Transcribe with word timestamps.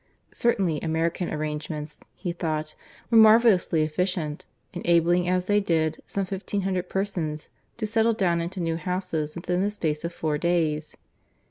Certainly 0.33 0.81
American 0.81 1.31
arrangements, 1.31 1.99
he 2.15 2.31
thought, 2.31 2.73
were 3.11 3.19
marvellously 3.19 3.83
efficient, 3.83 4.47
enabling 4.73 5.29
as 5.29 5.45
they 5.45 5.59
did 5.61 6.01
some 6.07 6.25
fifteen 6.25 6.61
hundred 6.61 6.89
persons 6.89 7.49
to 7.77 7.85
settle 7.85 8.13
down 8.13 8.41
into 8.41 8.59
new 8.59 8.77
houses 8.77 9.35
within 9.35 9.61
the 9.61 9.69
space 9.69 10.03
of 10.03 10.11
four 10.11 10.39
days. 10.39 10.97